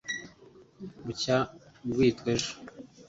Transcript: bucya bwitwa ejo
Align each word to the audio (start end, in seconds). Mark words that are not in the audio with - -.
bucya 1.05 1.37
bwitwa 1.89 2.27
ejo 2.35 2.53